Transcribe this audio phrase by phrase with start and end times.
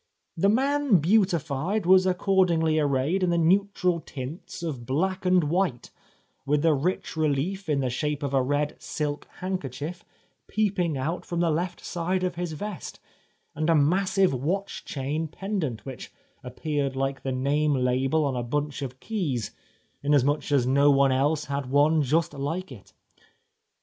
[0.35, 5.91] The man beautified was accord ingly arrayed in the neutral tints of black and white,
[6.43, 10.03] with the rich reUef in the shape of a red silk handkerchief
[10.47, 12.99] peeping out from the left side of his vest,
[13.53, 16.11] and a massive watch chain pendant, which
[16.43, 19.51] appeared Uke the name label on a bunch of keys,
[20.01, 22.93] inasmuch as no one else had one just Uke it.